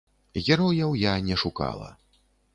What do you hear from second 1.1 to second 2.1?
не шукала.